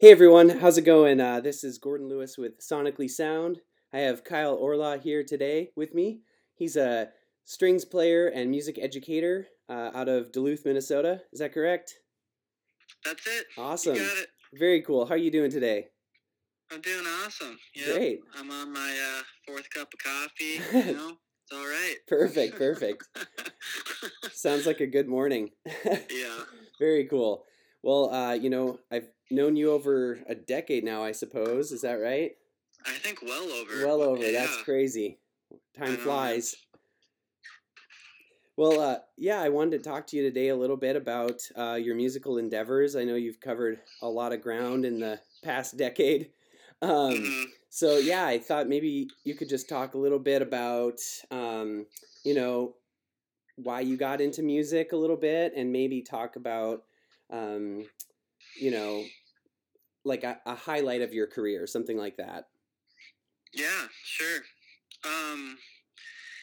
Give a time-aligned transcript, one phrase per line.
[0.00, 1.20] Hey everyone, how's it going?
[1.20, 3.58] Uh, this is Gordon Lewis with Sonically Sound.
[3.92, 6.20] I have Kyle Orla here today with me.
[6.54, 7.08] He's a
[7.44, 11.22] strings player and music educator uh, out of Duluth, Minnesota.
[11.32, 11.96] Is that correct?
[13.04, 13.46] That's it.
[13.58, 13.96] Awesome.
[13.96, 14.28] You got it.
[14.54, 15.04] Very cool.
[15.04, 15.88] How are you doing today?
[16.70, 17.58] I'm doing awesome.
[17.74, 17.96] Yep.
[17.96, 18.20] Great.
[18.38, 20.60] I'm on my uh, fourth cup of coffee.
[20.88, 21.96] You know, it's all right.
[22.06, 23.02] Perfect, perfect.
[24.32, 25.50] Sounds like a good morning.
[25.84, 26.38] yeah.
[26.78, 27.46] Very cool.
[27.88, 31.72] Well, uh, you know, I've known you over a decade now, I suppose.
[31.72, 32.32] Is that right?
[32.84, 33.86] I think well over.
[33.86, 34.22] Well over.
[34.22, 34.32] Yeah.
[34.32, 35.16] That's crazy.
[35.74, 36.54] Time flies.
[38.58, 41.78] Well, uh, yeah, I wanted to talk to you today a little bit about uh,
[41.80, 42.94] your musical endeavors.
[42.94, 46.32] I know you've covered a lot of ground in the past decade.
[46.82, 47.44] Um, Mhm.
[47.70, 51.86] so, yeah, I thought maybe you could just talk a little bit about, um,
[52.22, 52.76] you know,
[53.56, 56.84] why you got into music a little bit and maybe talk about,
[57.30, 57.84] um,
[58.60, 59.04] you know,
[60.04, 62.44] like a, a highlight of your career, something like that.
[63.54, 64.40] Yeah, sure.
[65.04, 65.56] Um,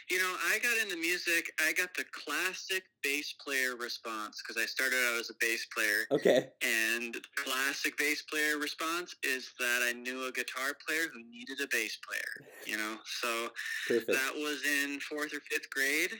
[0.09, 1.51] you know, I got into music.
[1.59, 6.06] I got the classic bass player response because I started out as a bass player.
[6.12, 6.47] Okay.
[6.62, 11.59] And the classic bass player response is that I knew a guitar player who needed
[11.63, 12.47] a bass player.
[12.67, 13.50] You know, so
[13.88, 14.12] Perfect.
[14.12, 16.12] that was in fourth or fifth grade.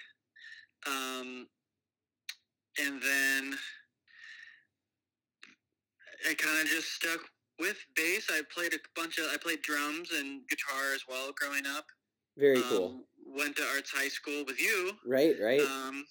[0.88, 1.48] Um,
[2.80, 3.58] and then
[6.28, 7.20] I kind of just stuck
[7.60, 8.28] with bass.
[8.30, 11.86] I played a bunch of, I played drums and guitar as well growing up.
[12.38, 12.88] Very cool.
[12.88, 13.04] Um,
[13.38, 14.92] went to arts high school with you.
[15.06, 15.62] Right, right.
[15.62, 16.06] Um,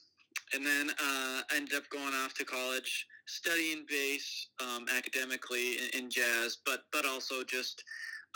[0.54, 6.04] and then uh, I ended up going off to college, studying bass um, academically in,
[6.04, 7.82] in jazz, but but also just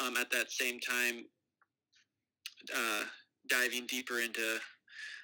[0.02, 1.24] um, at that same time
[2.74, 3.02] uh,
[3.48, 4.58] diving deeper into,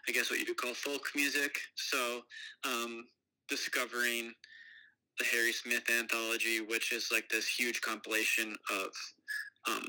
[0.09, 1.59] I guess what you could call folk music.
[1.75, 2.23] So
[2.65, 3.07] um,
[3.49, 4.33] discovering
[5.19, 8.89] the Harry Smith anthology, which is like this huge compilation of
[9.69, 9.87] um,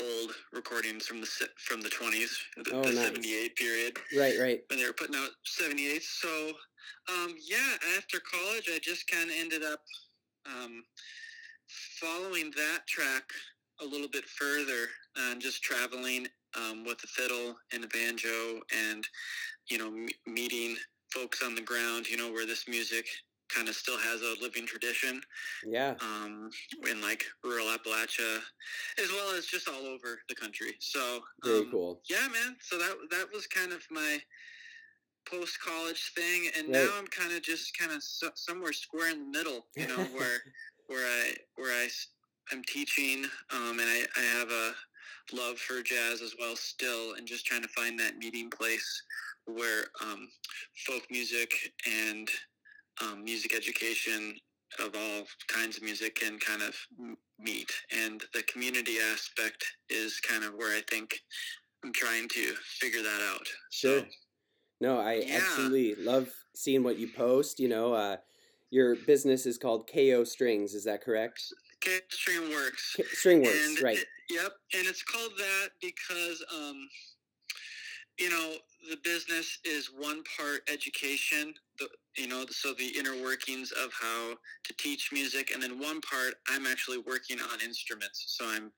[0.00, 1.28] old recordings from the
[1.58, 3.04] from the twenties, the, Oh, the nice.
[3.06, 4.60] seventy eight period right, right.
[4.68, 6.52] when they were putting out 78 so
[7.12, 9.80] um, yeah after college i just kind of ended up
[10.46, 10.82] um,
[12.00, 13.24] following that track
[13.80, 16.26] a little bit further and just traveling
[16.56, 19.04] um, with the fiddle and the banjo and
[19.70, 20.76] you know m- meeting
[21.12, 23.06] folks on the ground you know where this music
[23.48, 25.20] kind of still has a living tradition
[25.62, 25.96] Yeah.
[26.00, 26.50] um,
[26.88, 28.40] in like rural appalachia
[29.02, 32.00] as well as just all over the country so Very um, cool.
[32.08, 32.56] yeah, man.
[32.62, 34.18] So that that was kind of my
[35.28, 36.72] post college thing, and Right.
[36.72, 40.06] now I'm kind of just kind of so, somewhere square in the middle, you know,
[40.14, 40.38] where
[40.86, 41.88] where I where I
[42.52, 44.72] am teaching, um, and I I have a
[45.32, 49.02] love for jazz as well still, and just trying to find that meeting place
[49.46, 50.28] where um,
[50.86, 51.50] folk music
[51.86, 52.28] and
[53.02, 54.36] um, music education
[54.78, 56.74] of all kinds of music can kind of
[57.38, 61.20] meet, and the community aspect is kind of where I think
[61.84, 63.46] I'm trying to figure that out.
[63.70, 64.00] Sure.
[64.00, 64.06] So,
[64.80, 65.38] No, I Yeah.
[65.38, 67.58] absolutely love seeing what you post.
[67.58, 68.18] You know, uh,
[68.70, 70.74] your business is called KO Strings.
[70.74, 71.42] Is that correct?
[72.10, 72.94] stream works.
[72.96, 73.98] K- String Works, and right?
[73.98, 76.88] it- yep, and it's called that because um,
[78.18, 78.56] you know
[78.90, 84.34] the business is one part education, the you know so the inner workings of how
[84.64, 88.36] to teach music, and then one part I'm actually working on instruments.
[88.38, 88.72] So I'm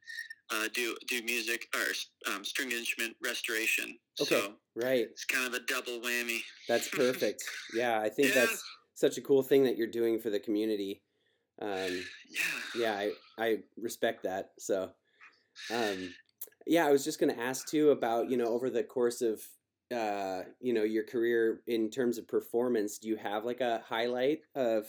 [0.50, 3.98] uh, do do music or um, string instrument restoration.
[4.20, 4.40] Okay.
[4.40, 5.06] So Right.
[5.10, 6.40] it's kind of a double whammy.
[6.68, 7.44] That's perfect.
[7.74, 8.46] yeah, I think Yeah.
[8.46, 8.64] that's
[8.94, 11.02] such a cool thing that you're doing for the community.
[11.60, 12.40] Um, Yeah.
[12.76, 14.50] yeah, I, I respect that.
[14.58, 14.90] So,
[15.72, 16.14] um,
[16.66, 19.42] yeah, I was just going to ask too about, you know, over the course of,
[19.92, 24.42] uh, you know, your career in terms of performance, do you have like a highlight
[24.54, 24.86] of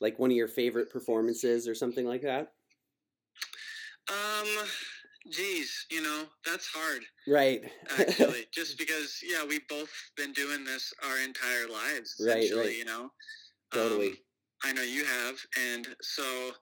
[0.00, 2.54] like one of your favorite performances or something like that?
[4.10, 4.66] Um,
[5.30, 7.02] geez, you know that's hard.
[7.26, 7.70] Right.
[7.98, 12.76] actually just because yeah we've both been doing this our entire lives Right, right.
[12.76, 13.10] you know
[13.72, 14.10] Totally.
[14.10, 14.16] Um,
[14.64, 16.52] i know you have and so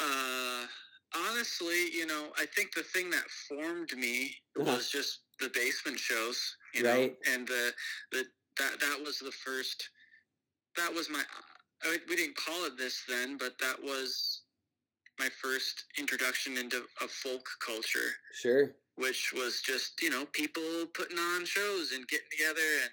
[0.00, 0.66] uh
[1.16, 4.76] honestly you know i think the thing that formed me Uh-huh.
[4.76, 7.16] was just the basement shows you Right.
[7.26, 7.72] know and the
[8.12, 8.24] the
[8.58, 9.88] that that was the first
[10.76, 11.22] that was my
[11.84, 14.42] I, we didn't call it this then but that was
[15.18, 18.74] my first introduction into a folk culture Sure.
[18.96, 20.62] which was just you know people
[20.94, 22.90] putting on shows and getting together and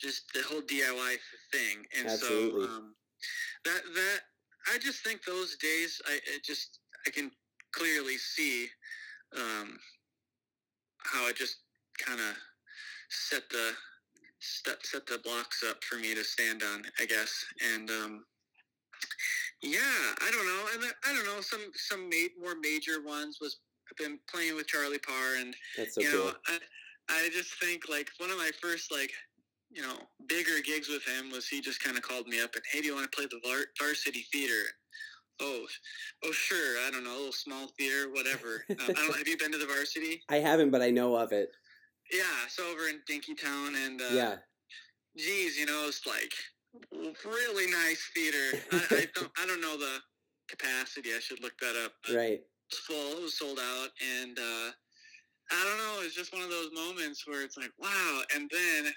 [0.00, 1.16] just the whole DIY
[1.52, 1.84] thing.
[1.96, 2.64] And Absolutely.
[2.66, 2.94] so um,
[3.64, 4.20] that that
[4.74, 7.30] I just think those days I it just I can
[7.72, 8.66] clearly see
[9.36, 9.78] um,
[10.98, 11.58] how it just
[12.04, 12.36] kind of
[13.08, 13.72] set the
[14.40, 17.32] set, set the blocks up for me to stand on, I guess.
[17.74, 18.24] And um,
[19.62, 23.58] Yeah, I don't know, and I don't know some some ma- more major ones was
[23.90, 26.26] I've been playing with Charlie Parr, and That's so you cool.
[26.26, 26.58] know, I
[27.08, 29.12] I just think like one of my first like
[29.70, 29.96] you know
[30.28, 32.86] bigger gigs with him was he just kind of called me up and hey, do
[32.86, 34.62] you want to play the var- Varsity Theater?
[35.40, 35.64] Oh,
[36.24, 36.78] oh sure.
[36.86, 38.64] I don't know, a little small theater, whatever.
[38.70, 39.16] I don't.
[39.16, 40.22] Have you been to the Varsity?
[40.28, 41.50] I haven't, but I know of it.
[42.12, 44.34] Yeah, it's over in Dinkytown, and uh, yeah.
[45.16, 46.32] geez, you know, it's like
[47.24, 48.62] really nice theater.
[48.72, 49.98] I, I don't, I don't know the
[50.48, 51.10] capacity.
[51.16, 51.92] I should look that up.
[52.14, 52.40] Right.
[52.68, 53.16] It's full.
[53.16, 53.88] It was sold out,
[54.20, 54.70] and uh,
[55.50, 56.02] I don't know.
[56.04, 58.20] It's just one of those moments where it's like, wow.
[58.34, 58.92] And then,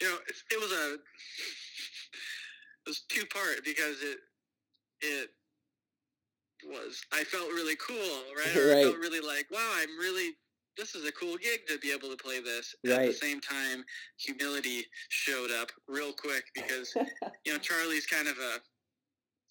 [0.00, 4.18] you know, it, it was a, it was two part because it,
[5.00, 5.30] it
[6.66, 7.00] was.
[7.12, 8.56] I felt really cool, right?
[8.56, 10.32] Or I felt really like, wow, I'm really.
[10.76, 12.74] This is a cool gig to be able to play this.
[12.86, 13.84] At the same time,
[14.18, 16.94] humility showed up real quick because
[17.44, 18.58] you know Charlie's kind of a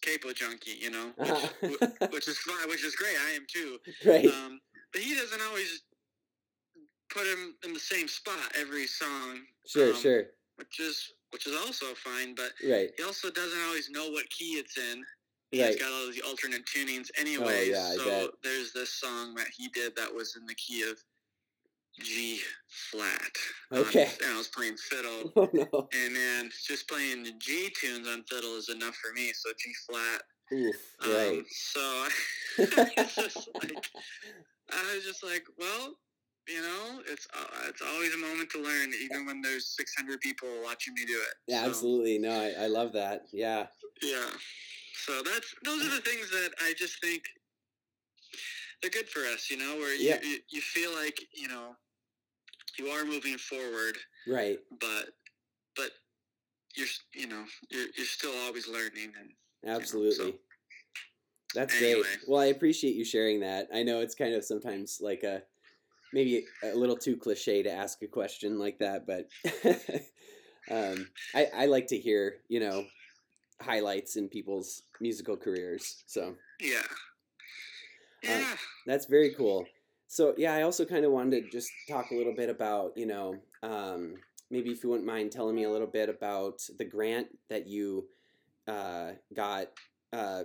[0.01, 2.07] capo junkie, you know, which, Uh-huh.
[2.12, 3.15] which is which is great.
[3.27, 3.77] I am too.
[4.06, 4.25] right.
[4.25, 4.59] Um,
[4.91, 5.83] but he doesn't always
[7.13, 10.24] put him in the same spot every song, sure, um, sure.
[10.56, 12.33] which is which is also fine.
[12.35, 12.89] But Right.
[12.97, 15.06] he also doesn't always know what key it's in.
[15.51, 15.79] He's Right.
[15.79, 17.69] got all the alternate tunings anyway.
[17.69, 20.97] yeah, so there's this song that he did that was in the key of
[22.03, 22.39] G
[22.92, 23.31] flat.
[23.71, 24.09] on- Okay.
[24.24, 25.31] and I was playing fiddle.
[25.36, 25.88] Oh no.
[25.94, 29.31] And man, just playing the G tunes on fiddle is enough for me.
[29.33, 30.21] So G flat.
[30.53, 30.75] Oof.
[31.03, 31.44] Um, Right.
[31.50, 31.80] so
[32.59, 33.88] I, just like
[34.71, 35.94] I was just like, well,
[36.48, 40.50] you know, it's uh, it's always a moment to learn, even when there's 600 people
[40.63, 41.33] watching me do it.
[41.48, 42.18] Yeah, So, absolutely.
[42.19, 43.24] No, I, I love that.
[43.31, 43.68] Yeah.
[44.01, 44.30] Yeah.
[45.06, 47.24] So that's those are the things that I just think
[48.81, 49.50] they're good for us.
[49.50, 50.19] You know, where you Yeah.
[50.21, 51.75] you, you feel like you know
[52.77, 53.97] you are moving forward,
[54.27, 54.59] Right.
[54.79, 55.09] but
[55.75, 55.91] but
[56.75, 59.31] you're you know you're you're still always learning and
[59.65, 60.39] Absolutely.
[61.53, 62.01] That's Anyway.
[62.01, 62.19] great.
[62.27, 63.67] Well, I appreciate you sharing that.
[63.74, 65.43] I know it's kind of sometimes like a
[66.13, 69.29] maybe a little too cliche to ask a question like that, but
[70.72, 72.86] um, I, I like to hear, you know,
[73.62, 76.03] highlights in people's musical careers.
[76.07, 76.81] So yeah.
[78.24, 78.55] Yeah.
[78.86, 79.67] that's very cool.
[80.12, 83.06] So yeah, I also kind of wanted to just talk a little bit about, you
[83.06, 84.15] know, um,
[84.50, 88.08] maybe if you wouldn't mind telling me a little bit about the grant that you
[88.68, 89.68] uh, got
[90.12, 90.44] uh,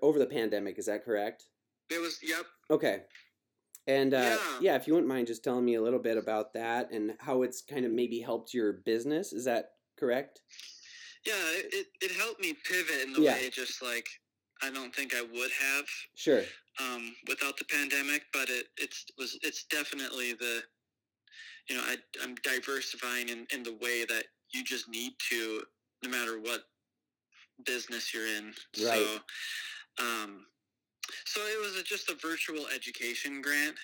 [0.00, 0.78] over the pandemic.
[0.78, 1.44] Is that correct?
[1.90, 2.46] It was yep.
[2.70, 3.02] Okay.
[3.86, 4.38] And uh, yeah.
[4.62, 4.76] Yeah.
[4.76, 7.60] if you wouldn't mind just telling me a little bit about that and how it's
[7.60, 9.34] kind of maybe helped your business.
[9.34, 10.40] Is that correct?
[11.26, 13.34] Yeah, it, it, helped me pivot in the Yeah.
[13.34, 14.08] way just like
[14.62, 16.42] I don't think I would have Sure.
[16.80, 20.62] Um, without the pandemic, but it it's was it's definitely the
[21.68, 25.62] you know I I'm diversifying in, in the way that you just need to
[26.02, 26.62] no matter what
[27.64, 28.52] business you're in.
[28.84, 28.98] Right.
[28.98, 30.46] So um
[31.26, 33.76] so it was a, just a virtual education grant.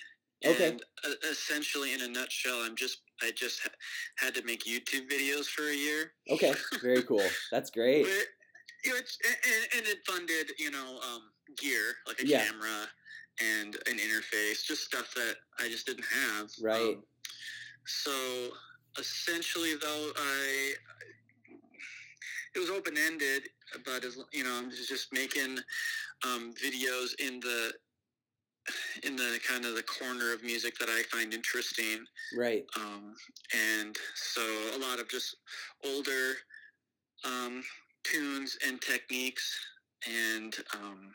[0.45, 0.69] Okay.
[0.69, 3.69] And uh, essentially, in a nutshell, I'm just I just ha-
[4.17, 6.11] had to make YouTube videos for a year.
[6.29, 6.53] Okay.
[6.81, 7.23] Very cool.
[7.51, 8.05] That's great.
[8.83, 11.21] It's, and, and it funded, you know, um,
[11.57, 12.45] gear like a Yeah.
[12.45, 12.87] camera
[13.41, 16.49] and an interface, just stuff that I just didn't have.
[16.61, 16.95] Right.
[16.95, 17.03] Um,
[17.85, 18.49] so
[18.97, 20.73] essentially, though, I
[22.55, 23.43] it was open ended,
[23.85, 25.57] but as you know, I'm just making
[26.23, 27.73] um, videos in the
[29.03, 32.03] in the kind of the corner of music that I find interesting
[32.35, 32.65] Right.
[32.77, 33.15] um,
[33.53, 34.41] and so
[34.75, 35.35] a lot of just
[35.85, 36.33] older
[37.23, 37.63] um,
[38.03, 39.57] tunes and techniques,
[40.07, 41.13] and um,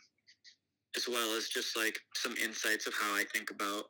[0.97, 3.85] as well as just like some insights of how I think about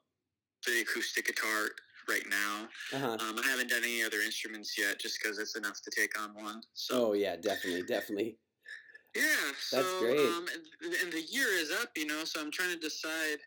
[0.67, 1.69] the acoustic guitar
[2.09, 2.69] right now.
[2.93, 3.17] Uh huh.
[3.21, 6.35] Um, I haven't done any other instruments yet, just because it's enough to take on
[6.35, 6.61] one.
[6.75, 8.37] So Oh yeah, definitely, definitely.
[9.15, 9.23] yeah,
[9.59, 10.19] so That's great.
[10.19, 10.47] Um,
[10.83, 13.39] and, and the year is up, you know, so I'm trying to decide.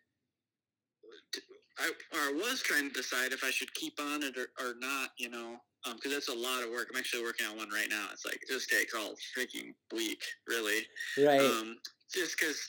[1.80, 4.76] I, or I was trying to decide if I should keep on it or, or
[4.80, 5.58] not, you know,
[5.96, 6.90] because that's a lot of work.
[6.92, 8.06] I'm actually working on one right now.
[8.12, 10.86] It's like it just takes all freaking week, really.
[11.18, 11.42] Right.
[11.42, 11.78] Um,
[12.14, 12.62] just because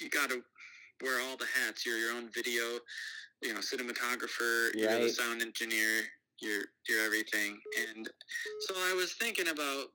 [0.00, 0.42] you got to
[1.02, 1.86] wear all the hats.
[1.86, 2.78] You're your own video,
[3.42, 4.74] you know, cinematographer.
[4.74, 6.02] You're the sound engineer.
[6.40, 7.58] You're you're everything.
[7.90, 8.08] And
[8.60, 9.86] so I was thinking about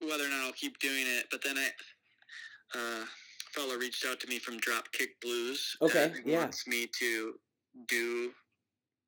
[0.00, 1.26] whether or not I'll keep doing it.
[1.30, 1.68] But then I,
[2.74, 3.06] uh, a
[3.54, 5.76] fella reached out to me from Dropkick Blues.
[5.80, 6.38] Okay, and yeah.
[6.38, 7.34] Wants me to
[7.88, 8.32] do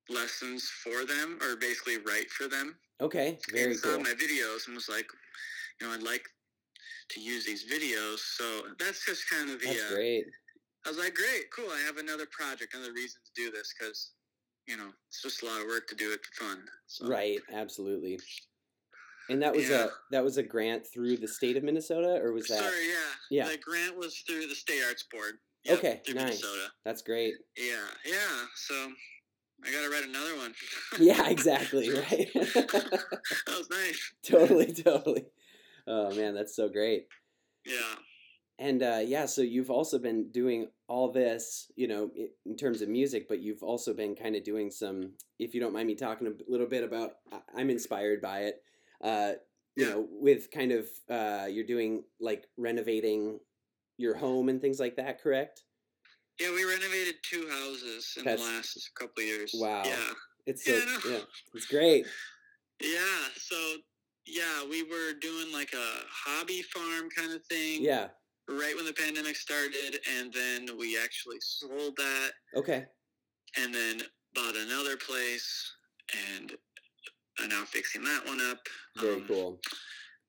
[0.08, 3.38] lessons for them, or basically write for them okay.
[3.52, 4.00] Very and saw cool.
[4.00, 5.06] my videos and was like,
[5.80, 6.28] you know, I'd like
[7.10, 8.18] to use these videos.
[8.18, 9.66] So that's just kind of the.
[9.66, 10.24] That's uh, great.
[10.86, 11.70] I was like, great, cool.
[11.70, 14.10] I have another project, another reason to do this because,
[14.66, 16.62] you know, it's just a lot of work to do it for fun.
[16.86, 17.08] So.
[17.08, 17.38] Right.
[17.54, 18.18] Absolutely.
[19.30, 19.84] And that was Yeah.
[19.86, 22.58] a that was a grant through the state of Minnesota, or was that?
[22.58, 22.94] Sorry, yeah.
[23.30, 23.48] Yeah.
[23.48, 25.38] The grant was through the State Arts Board.
[25.64, 26.24] Yep, Okay, through nice.
[26.24, 26.66] Minnesota.
[26.84, 27.32] That's great.
[27.56, 28.44] Yeah, yeah.
[28.54, 28.92] So
[29.64, 30.54] I gotta write another one.
[30.98, 31.88] Yeah, exactly.
[31.90, 32.28] Right.
[32.34, 34.12] that was nice.
[34.22, 35.24] totally, totally.
[35.86, 37.06] Oh man, that's so great.
[37.66, 37.94] Yeah.
[38.58, 42.10] And uh, yeah, so you've also been doing all this, you know,
[42.46, 45.12] in terms of music, but you've also been kind of doing some.
[45.40, 47.12] If you don't mind me talking a little bit about,
[47.56, 48.62] I'm inspired by it.
[49.02, 49.32] Uh,
[49.76, 49.90] you Yeah.
[49.94, 53.40] know, with kind of uh, you're doing like renovating
[53.98, 55.64] your home and things like that, correct?
[56.40, 59.52] Yeah, we renovated two houses in That's- the last couple of years.
[59.54, 59.82] Wow.
[59.84, 60.12] Yeah.
[60.46, 61.20] It's so Yeah, yeah,
[61.54, 62.06] it's great.
[62.80, 63.28] Yeah.
[63.36, 63.56] So
[64.26, 67.82] yeah, we were doing like a hobby farm kind of thing.
[67.82, 68.08] Yeah.
[68.48, 72.84] Right when the pandemic started, and then we actually sold that, Okay.
[73.56, 74.02] and then
[74.34, 75.72] bought another place,
[76.38, 76.52] and
[77.40, 78.58] are now fixing that one up.
[78.98, 79.60] Very Um, cool.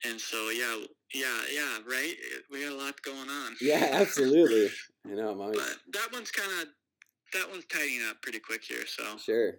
[0.05, 0.77] And so yeah,
[1.13, 1.77] yeah, yeah.
[1.85, 2.15] Right.
[2.51, 3.55] We got a lot going on.
[3.59, 4.69] Yeah, absolutely.
[5.05, 5.31] I know.
[5.31, 6.67] I'm always But that one's kind of
[7.33, 8.85] that one's tidying up pretty quick here.
[8.87, 9.55] So sure.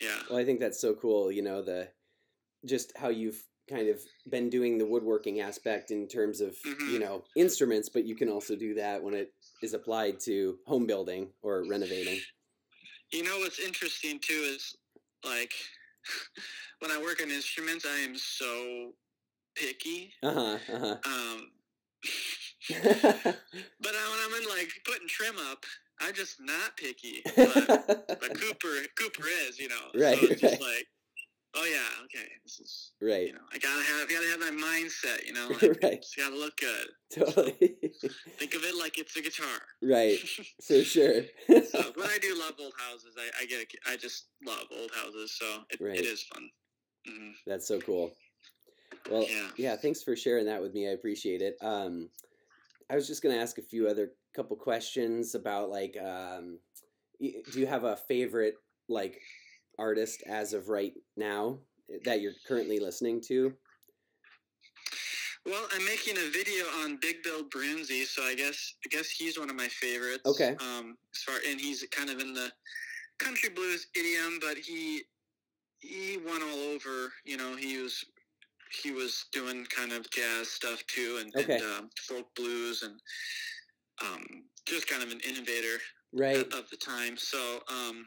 [0.00, 0.18] yeah.
[0.28, 1.32] Well, I think that's so cool.
[1.32, 1.88] You know, the
[2.66, 7.00] just how you've kind of been doing the woodworking aspect in terms of you Mhm.
[7.00, 9.32] know instruments, but you can also do that when it
[9.62, 12.20] is applied to home building or renovating.
[13.12, 14.76] You know what's interesting too is
[15.24, 15.52] like
[16.80, 18.92] when I work on instruments, I am so
[19.56, 20.12] picky.
[20.22, 20.58] Uh huh.
[20.72, 21.52] Uh Um,
[22.70, 23.32] huh.
[23.80, 25.64] but when I'm in like putting trim up,
[26.00, 27.24] I'm just not picky.
[27.44, 27.68] But,
[28.20, 29.92] but Cooper, Cooper is, you know.
[29.94, 30.60] Right, So it's just right.
[30.60, 30.86] like,
[31.54, 33.26] oh yeah, okay, this is, right.
[33.28, 35.48] you know, I gotta have, gotta have that mindset, you know.
[35.60, 35.92] Like, right.
[35.94, 36.86] It's gotta look good.
[37.12, 37.52] Totally.
[38.38, 39.60] Think of it like it's a guitar.
[39.82, 40.18] right.
[40.66, 41.22] For sure.
[41.48, 43.14] so, but I do love old houses.
[43.18, 45.36] I, I get, I just love old houses.
[45.38, 45.98] So it, Right.
[45.98, 46.48] it is fun.
[47.06, 48.12] hmm That's so cool.
[49.10, 49.48] Well, Yeah.
[49.56, 50.88] yeah, thanks for sharing that with me.
[50.88, 51.56] I appreciate it.
[51.62, 52.10] Um,
[52.90, 56.58] I was just going to ask a few other couple questions about like, um,
[57.20, 58.54] do you have a favorite
[58.88, 59.20] like
[59.78, 61.58] artist as of right now
[62.04, 63.52] that you're currently listening to?
[65.46, 69.38] Well, I'm making a video on Big Bill Broonzy, so I guess I guess he's
[69.38, 70.22] one of my favorites.
[70.26, 70.56] Okay.
[70.60, 72.50] Um, as far and he's kind of in the
[73.18, 75.04] country blues idiom, but he
[75.78, 77.12] he won all over.
[77.24, 78.04] You know, he was
[78.82, 81.54] he was doing kind of jazz stuff too, and, Okay.
[81.54, 83.00] and um, folk blues, and
[84.04, 84.26] um,
[84.66, 85.78] just kind of an innovator
[86.12, 86.36] Right.
[86.36, 87.18] of, of the time.
[87.18, 88.06] So, um,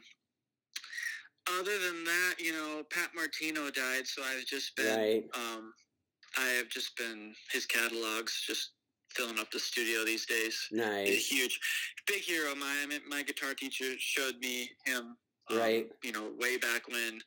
[1.50, 5.24] other than that, you know, Pat Martino died, so I've just been Right.
[5.34, 5.72] um,
[6.38, 8.72] I have just been his catalogs just
[9.10, 10.56] filling up the studio these days.
[10.70, 11.26] He's Nice.
[11.28, 11.60] huge,
[12.06, 12.54] big hero.
[12.54, 15.16] My my guitar teacher showed me him,
[15.50, 15.90] um, Right.
[16.02, 17.22] You know, way back when,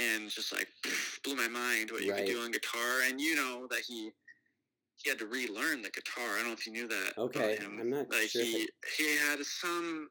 [0.00, 0.68] and just like
[1.24, 2.26] blew my mind what you Right.
[2.26, 3.02] could do on guitar.
[3.02, 4.10] And you know that he
[4.96, 6.34] he had to relearn the guitar.
[6.34, 7.18] I don't know if you knew that.
[7.18, 7.58] Okay.
[7.60, 8.42] I'm not like sure.
[8.42, 10.08] he he had some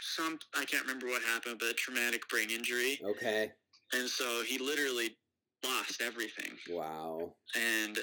[0.00, 3.52] some I can't remember what happened, but a traumatic brain injury, okay.
[3.92, 5.16] and so he literally
[5.64, 7.34] lost everything Wow.
[7.56, 7.98] and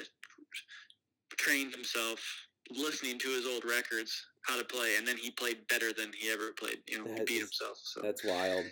[1.36, 2.20] trained himself
[2.70, 6.30] listening to his old records how to play and then he played better than he
[6.30, 8.64] ever played you know he That beat is- himself so That's wild.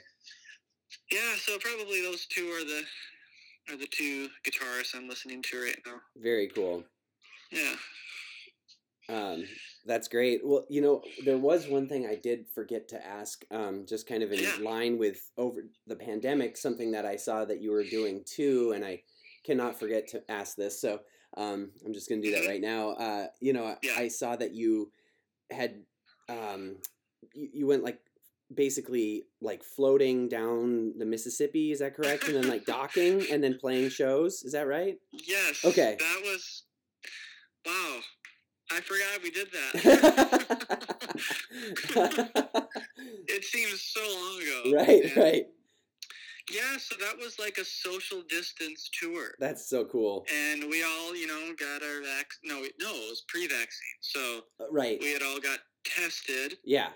[1.10, 2.82] yeah so probably those two are the
[3.70, 6.84] are the two guitarists i'm listening to right now Very cool.
[7.50, 7.74] yeah
[9.08, 9.44] Um,
[9.84, 10.40] that's great.
[10.44, 14.22] Well, you know, there was one thing I did forget to ask, um, just kind
[14.22, 14.56] of in Yeah.
[14.60, 18.84] line with over the pandemic, something that I saw that you were doing too, and
[18.84, 19.02] I
[19.44, 20.80] cannot forget to ask this.
[20.80, 21.00] So
[21.36, 22.48] um, I'm just going to do that Mhm.
[22.48, 22.90] right now.
[22.90, 24.92] Uh, you know, I- I saw that you
[25.50, 25.84] had,
[26.28, 26.76] um,
[27.32, 27.98] you, you went like
[28.54, 31.72] basically like floating down the Mississippi.
[31.72, 32.24] Is that correct?
[32.28, 34.42] And then like docking and then playing shows.
[34.44, 34.98] Is that right?
[35.12, 35.96] yes Okay.
[35.98, 36.64] that was
[37.64, 38.00] wow
[38.72, 39.72] i forgot we did that
[43.28, 45.46] it seems so long ago right, right.
[46.52, 50.24] yeah so that was like a social distance tour That's so cool.
[50.32, 52.26] and we all, you know, got our vac.
[52.44, 53.96] No, no, it was pre-vaccine.
[54.00, 54.98] So Uh, Right.
[55.00, 56.58] we had all got tested.
[56.64, 56.88] Yeah.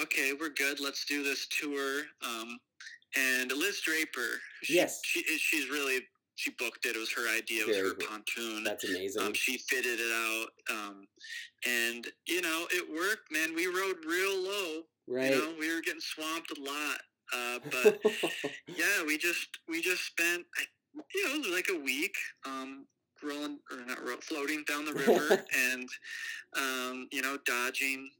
[0.00, 0.80] Okay, we're good.
[0.80, 2.02] Let's do this tour.
[2.22, 2.58] Um,
[3.16, 5.00] and Liz Draper, she, Yes.
[5.04, 6.00] she she's really
[6.36, 6.96] she booked it.
[6.96, 7.62] It was her idea.
[7.62, 8.08] It was Very her cool.
[8.08, 8.64] pontoon.
[8.64, 9.22] That's amazing.
[9.22, 10.46] Um, she fitted it out.
[10.70, 11.06] Um,
[11.66, 13.54] and you know, it worked, man.
[13.54, 14.82] We rode real low.
[15.08, 15.30] right.
[15.32, 16.98] You know, we were getting swamped a lot.
[17.32, 18.00] Uh, but
[18.68, 20.44] yeah, we just we just spent
[21.14, 22.14] you know like a week
[22.46, 22.86] um,
[23.22, 25.88] rolling or not roll, floating down the river and
[26.56, 28.10] um, you know dodging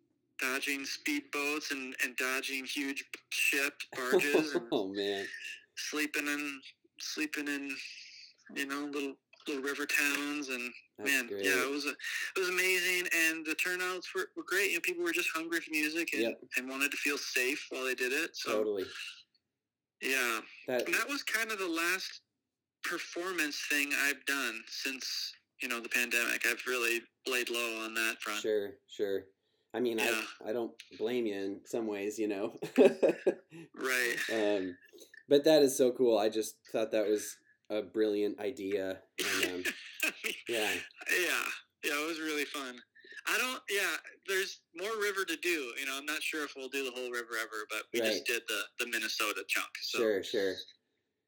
[0.40, 5.24] dodging speedboats and, and dodging huge ships barges and oh man.
[5.76, 6.60] sleeping in
[7.00, 7.70] sleeping in,
[8.54, 9.14] you know, little
[9.46, 11.44] little river towns and That's man, great.
[11.44, 14.70] yeah, it was a, it was amazing, and the turnouts were, were great.
[14.70, 16.40] You know, people were just hungry for music and, Yep.
[16.56, 18.34] and wanted to feel safe while they did it.
[18.34, 18.84] So totally.
[20.00, 22.22] yeah, That that was kind of the last
[22.82, 26.46] performance thing I've done since you know the pandemic.
[26.46, 28.40] I've really laid low on that front.
[28.40, 29.24] sure, sure.
[29.74, 30.22] I mean, Yeah.
[30.44, 32.58] I I don't blame you in some ways, you know.
[33.74, 34.16] Right.
[34.32, 34.76] um,
[35.28, 36.16] but that is so cool.
[36.18, 37.36] I just thought that was
[37.70, 38.98] a brilliant idea.
[39.44, 39.72] And, um,
[40.48, 40.68] yeah,
[41.10, 41.44] yeah,
[41.84, 42.76] yeah, it was really fun.
[43.26, 43.62] I don't.
[43.70, 43.96] Yeah,
[44.28, 45.72] there's more river to do.
[45.80, 48.10] You know, I'm not sure if we'll do the whole river ever, but we Right.
[48.12, 49.68] just did the the Minnesota chunk.
[49.80, 50.54] So sure, sure.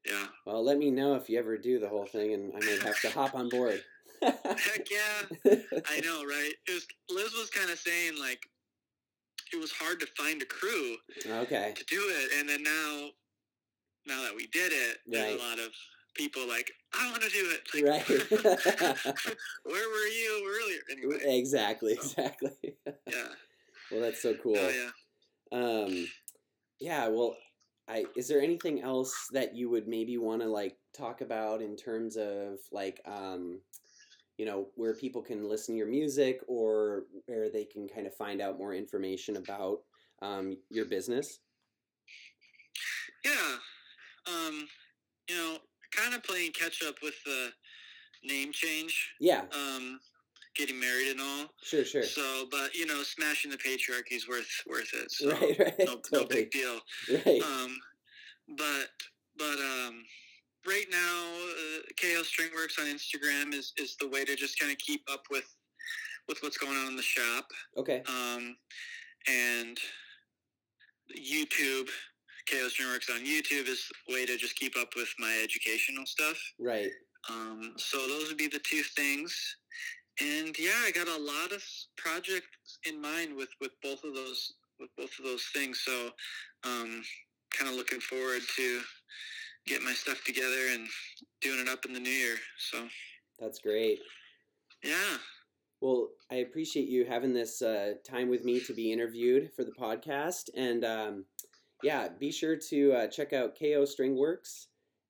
[0.05, 0.27] yeah.
[0.45, 3.01] Well, let me know if you ever do the whole thing, and I might have
[3.01, 3.83] to hop on board.
[4.21, 5.25] Heck yeah.
[5.89, 6.53] I know, right?
[6.67, 8.41] It was, Liz was kind of saying like
[9.53, 11.73] it was hard to find a crew okay.
[11.75, 13.09] to do it, and then now,
[14.05, 15.71] now that we did it, there's a lot of
[16.17, 17.83] people like I want to do it.
[17.83, 18.07] Right.
[19.63, 20.79] Where were you earlier?
[20.91, 22.01] Anyway, exactly, So.
[22.01, 22.75] exactly.
[22.85, 23.27] yeah.
[23.91, 24.57] well, that's so cool.
[24.57, 25.59] Oh yeah.
[25.59, 26.07] Um,
[26.79, 27.07] yeah.
[27.07, 27.35] Well,
[27.87, 31.75] I is there anything else that you would maybe want to like talk about in
[31.75, 33.59] terms of like um,
[34.37, 38.15] you know, where people can listen to your music or where they can kind of
[38.15, 39.79] find out more information about
[40.21, 41.39] um, your business?
[43.25, 43.55] Yeah.
[44.27, 44.67] Um,
[45.27, 45.57] you know,
[45.95, 47.49] kind of playing catch up with the
[48.23, 49.13] name change.
[49.19, 49.99] Yeah, Um,
[50.55, 51.53] getting married and all.
[51.63, 52.03] sure, sure.
[52.03, 55.11] So, but you know, smashing the patriarchy is worth worth it.
[55.11, 55.73] So, right, right.
[55.79, 56.79] no, no big deal.
[57.25, 57.41] Right.
[57.41, 57.77] Um,
[58.57, 58.89] but
[59.37, 60.03] but um,
[60.67, 60.97] right now,
[61.51, 65.23] uh, KO Stringworks on Instagram is is the way to just kind of keep up
[65.29, 65.45] with
[66.27, 67.45] with what's going on in the shop.
[67.77, 68.01] okay.
[68.09, 68.57] Um,
[69.29, 69.77] and
[71.17, 71.89] YouTube,
[72.49, 76.37] KO Stringworks on YouTube is the way to just keep up with my educational stuff.
[76.59, 76.89] Right.
[77.29, 79.35] Um, so those would be the two things.
[80.21, 81.63] And yeah, I got a lot of
[81.97, 85.81] projects in mind with, with both of those with both of those things.
[85.83, 86.11] So
[86.63, 87.01] um,
[87.51, 88.81] kind of looking forward to
[89.65, 90.87] get my stuff together and
[91.41, 92.35] doing it up in the new year.
[92.71, 92.87] So
[93.39, 93.99] That's great.
[94.83, 95.17] yeah,
[95.81, 99.71] Well, I appreciate you having this uh, time with me to be interviewed for the
[99.71, 100.49] podcast.
[100.55, 101.25] And um,
[101.83, 104.65] yeah, be sure to uh, check out KO Stringworks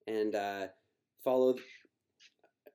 [0.08, 0.68] and uh,
[1.24, 1.56] follow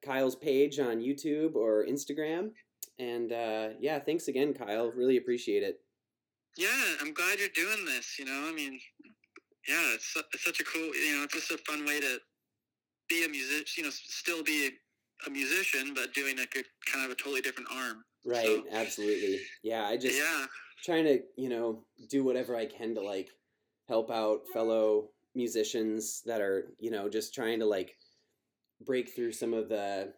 [0.05, 2.51] Kyle's page on YouTube or Instagram.
[2.99, 4.91] And uh, yeah, thanks again, Kyle.
[4.91, 5.81] Really appreciate it.
[6.57, 8.19] yeah, I'm glad you're doing this.
[8.19, 8.79] You know, I mean,
[9.69, 10.95] yeah, it's, it's such a cool.
[10.95, 12.19] You know, it's just a fun way to
[13.09, 13.67] be a musician.
[13.77, 14.67] You know, still be
[15.27, 18.03] a, musician, but doing like a kind of a totally different arm.
[18.25, 19.39] Right, So- absolutely.
[19.63, 20.47] Yeah, I just yeah.
[20.85, 23.29] trying to, you know, do whatever I can to like
[23.93, 27.99] help out fellow musicians that are, you know, just trying to like
[28.87, 30.15] break through some of the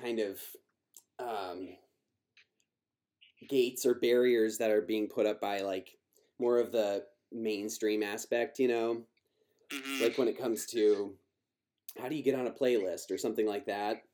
[0.00, 0.40] kind of
[1.18, 1.68] um,
[3.50, 5.90] gates or barriers that are being put up by like
[6.38, 9.04] more of the mainstream aspect, you know,
[9.70, 10.00] Mhm.
[10.00, 11.14] like when it comes to
[12.00, 14.04] how do you get on a playlist or something like that.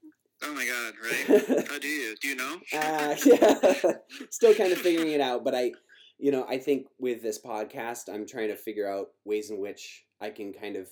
[0.42, 1.66] Oh my god, right?
[1.68, 2.16] How do you?
[2.20, 2.61] Do you know?
[2.72, 3.92] Uh, yeah,
[4.31, 5.44] still kind of figuring it out.
[5.44, 5.72] But I,
[6.18, 10.05] you know, I think with this podcast, I'm trying to figure out ways in which
[10.20, 10.88] I can kind of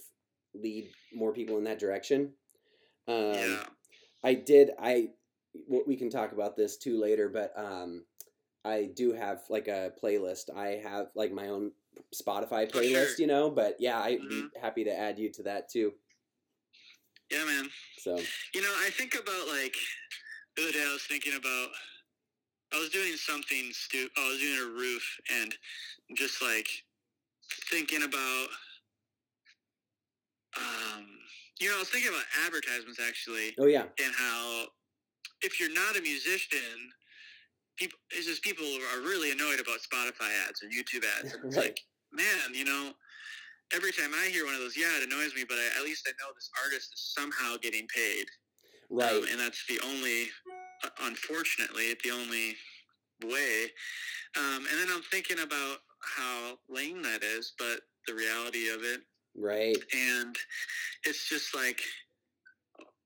[0.55, 2.33] lead more people in that direction.
[3.09, 3.65] Um, yeah.
[4.25, 4.71] I did.
[4.79, 5.09] I
[5.69, 8.05] we can talk about this too later, but um,
[8.65, 10.55] I do have like a playlist.
[10.55, 11.73] I have like my own
[12.15, 13.17] Spotify playlist, sure.
[13.19, 13.51] you know.
[13.51, 15.93] But yeah, I'd be happy to add you to that too.
[17.31, 17.69] Yeah, man.
[17.99, 18.19] So
[18.55, 19.75] You know, I think about like
[20.57, 20.85] the other day.
[20.87, 21.69] I was thinking about.
[22.75, 24.11] I was doing something stupid.
[24.17, 25.05] I was doing a roof
[25.41, 25.55] and
[26.17, 26.69] just like
[27.71, 28.47] thinking about.
[30.57, 31.07] Um,
[31.61, 34.65] you know, I was thinking about advertisements actually, oh yeah, and how
[35.43, 36.93] if you're not a musician,
[37.79, 41.35] people it's just people are really annoyed about Spotify ads or YouTube ads.
[41.35, 41.67] And it's Right.
[41.67, 41.81] like,
[42.13, 42.93] man, you know,
[43.75, 46.07] every time I hear one of those, yeah, it annoys me, but I, at least
[46.07, 48.27] I know this artist is somehow getting paid.
[48.91, 50.29] right, Um, and that's the only,
[51.03, 52.57] unfortunately, the only
[53.25, 53.67] way.
[54.37, 59.01] Um, and then I'm thinking about how lame that is, but the reality of it.
[59.35, 60.37] Right, and
[61.05, 61.81] it's just like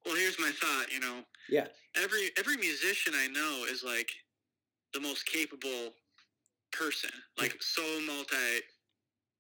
[0.05, 1.21] well here's my thought you know.
[1.49, 1.67] Yeah.
[2.03, 4.11] every every musician i know is like
[4.93, 5.93] the most capable
[6.73, 8.63] person like so multi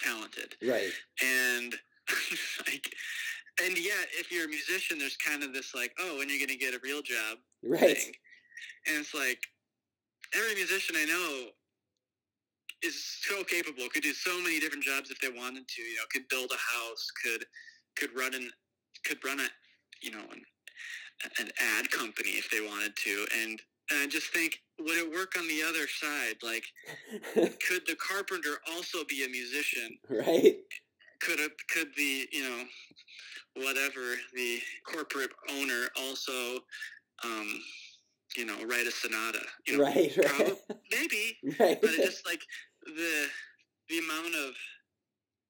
[0.01, 1.75] talented right, and
[2.67, 2.95] like
[3.65, 6.59] and yet if you're a musician there's kind of this like oh when you're gonna
[6.59, 8.13] get a real job right, thing
[8.87, 9.39] and it's like
[10.35, 11.47] every musician i know
[12.83, 16.03] is so capable could do so many different jobs if they wanted to you know
[16.13, 17.45] could build a house could
[17.97, 18.51] could run an
[19.05, 19.49] could run a
[20.03, 20.43] you know an,
[21.39, 25.35] an ad company if they wanted to, and and I just think, would it work
[25.39, 26.35] on the other side?
[26.43, 26.65] Like,
[27.35, 29.97] could the carpenter also be a musician?
[30.11, 30.57] Right.
[31.21, 31.53] Could it?
[31.73, 32.65] Could the you know,
[33.65, 36.61] whatever the corporate owner also,
[37.25, 37.61] um,
[38.37, 39.41] you know, write a sonata?
[39.67, 40.17] You know, right.
[40.17, 40.27] Right.
[40.27, 41.81] prob- maybe, right.
[41.81, 42.41] but it's just like
[42.85, 43.27] the
[43.89, 44.55] the amount of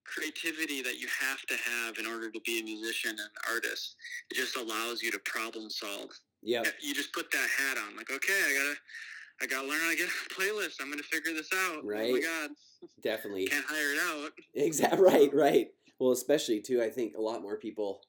[0.04, 3.96] creativity that you have to have in order to be a musician and artist.
[4.30, 6.10] It just allows you to problem solve
[6.42, 8.74] Yeah, you just put that hat on like okay i gotta
[9.42, 12.10] i gotta learn how to get a playlist i'm gonna figure this out Right.
[12.10, 12.50] oh my god
[13.02, 13.46] Definitely.
[13.46, 15.00] can't hire it out Exactly.
[15.02, 15.34] Right.
[15.34, 15.66] Right.
[15.98, 18.00] Well, especially too, I think a lot more people,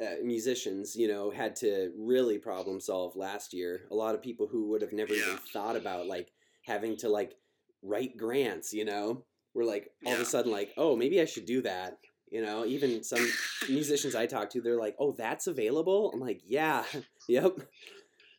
[0.00, 3.82] uh, musicians, you know, had to really problem solve last year.
[3.90, 6.32] A lot of people who would have never even thought about like
[6.66, 7.34] having to like
[7.82, 11.46] write grants, you know, were like all of a sudden like, oh, maybe I should
[11.46, 11.98] do that.
[12.30, 13.24] You know, even some
[13.68, 16.10] musicians I talk to, they're like, oh, that's available.
[16.12, 16.82] I'm like, yeah,
[17.28, 17.56] yep.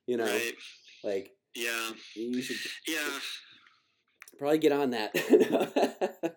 [0.07, 0.53] You know, right
[1.05, 3.19] like yeah you should yeah
[4.37, 5.13] probably get on that.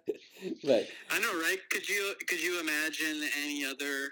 [0.65, 4.11] but i know right could you could you imagine any other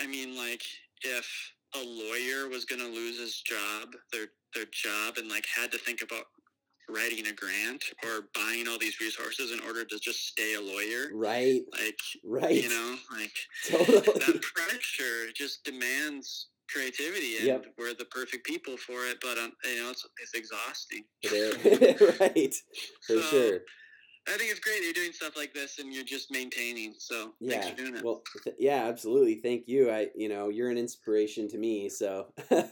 [0.00, 0.62] i mean like
[1.02, 1.28] if
[1.74, 6.02] a lawyer was gonna lose his job their their job and like had to think
[6.02, 6.24] about
[6.88, 11.06] writing a grant or buying all these resources in order to just stay a lawyer
[11.14, 13.32] right, like right, you know like
[13.70, 14.00] totally.
[14.18, 17.66] that pressure just demands creativity and Yep.
[17.78, 21.04] we're the perfect people for it but um, you know it's, it's exhausting
[22.20, 22.54] right,
[23.06, 23.60] for So, sure.
[24.28, 27.50] I think it's great you're doing stuff like this and you're just maintaining so Yeah.
[27.60, 29.36] thanks for doing it Well, th- yeah, absolutely.
[29.36, 29.90] Thank you.
[29.90, 31.88] I, you know, you're an inspiration to me.
[31.88, 32.62] So, um,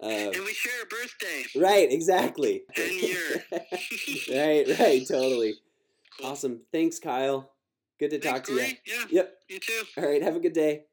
[0.00, 2.62] and we share a birthday right, exactly.
[2.74, 3.44] Ten year.
[4.32, 5.54] right, right, totally.
[6.20, 6.30] Cool.
[6.30, 6.60] Awesome.
[6.72, 7.52] Thanks, Kyle.
[8.00, 8.74] Good to Thanks, talk to you.
[8.86, 9.34] Yeah Yep.
[9.48, 10.22] you too All right.
[10.22, 10.84] Have a good day.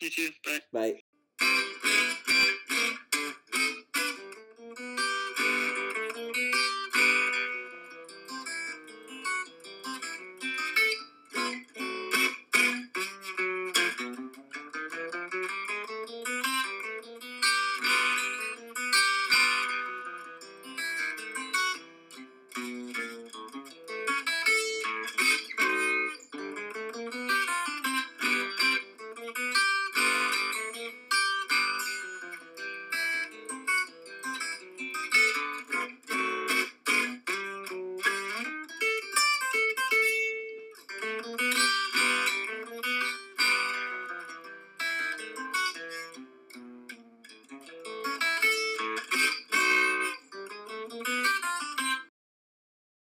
[0.00, 0.60] you too bye
[1.40, 1.62] Bye.